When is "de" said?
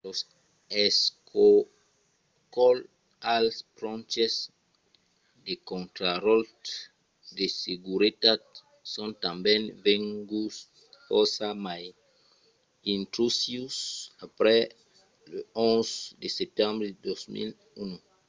5.45-5.53, 7.37-7.45, 16.21-16.27, 16.91-16.97